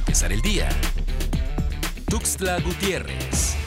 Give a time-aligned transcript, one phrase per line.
[0.00, 0.68] empezar el día.
[2.08, 3.59] Tuxtla Gutiérrez.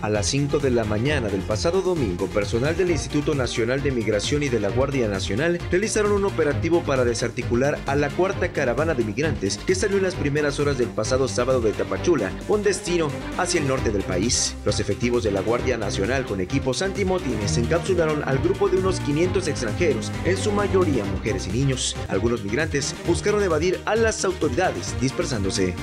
[0.00, 4.44] A las 5 de la mañana del pasado domingo, personal del Instituto Nacional de Migración
[4.44, 9.02] y de la Guardia Nacional realizaron un operativo para desarticular a la cuarta caravana de
[9.02, 13.08] migrantes que salió en las primeras horas del pasado sábado de Tapachula, con destino
[13.38, 14.54] hacia el norte del país.
[14.64, 19.48] Los efectivos de la Guardia Nacional con equipos antimotines encapsularon al grupo de unos 500
[19.48, 21.96] extranjeros, en su mayoría mujeres y niños.
[22.06, 25.74] Algunos migrantes buscaron evadir a las autoridades, dispersándose.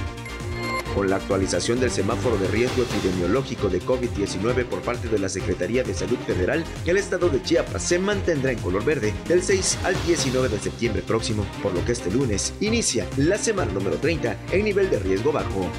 [0.95, 5.83] Con la actualización del semáforo de riesgo epidemiológico de COVID-19 por parte de la Secretaría
[5.83, 9.93] de Salud Federal, el estado de Chiapas se mantendrá en color verde del 6 al
[10.05, 14.63] 19 de septiembre próximo, por lo que este lunes inicia la semana número 30 en
[14.63, 15.69] nivel de riesgo bajo.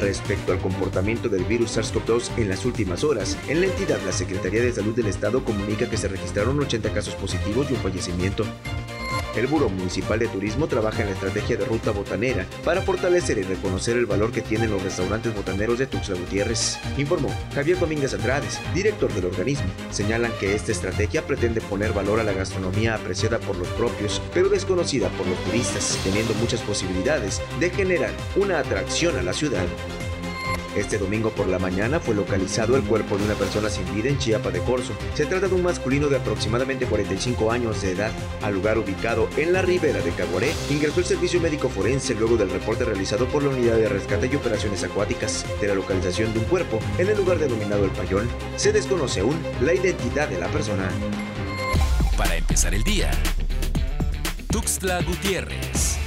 [0.00, 4.62] Respecto al comportamiento del virus SARS-CoV-2 en las últimas horas, en la entidad la Secretaría
[4.62, 8.44] de Salud del Estado comunica que se registraron 80 casos positivos y un fallecimiento.
[9.36, 13.42] El Buró Municipal de Turismo trabaja en la estrategia de ruta botanera para fortalecer y
[13.42, 18.60] reconocer el valor que tienen los restaurantes botaneros de Tuxtla Gutiérrez, informó Javier Domínguez Andrades,
[18.74, 19.66] director del organismo.
[19.90, 24.48] Señalan que esta estrategia pretende poner valor a la gastronomía apreciada por los propios, pero
[24.48, 29.66] desconocida por los turistas, teniendo muchas posibilidades de generar una atracción a la ciudad.
[30.76, 34.16] Este domingo por la mañana fue localizado el cuerpo de una persona sin vida en
[34.18, 34.94] Chiapa de Corzo.
[35.14, 38.10] Se trata de un masculino de aproximadamente 45 años de edad.
[38.40, 42.50] Al lugar ubicado en la ribera de Caguaré, ingresó el servicio médico forense luego del
[42.50, 46.46] reporte realizado por la Unidad de Rescate y Operaciones Acuáticas de la localización de un
[46.46, 48.28] cuerpo en el lugar denominado El Payón.
[48.56, 50.88] Se desconoce aún la identidad de la persona.
[52.16, 53.10] Para empezar el día.
[54.50, 56.01] Tuxtla Gutiérrez.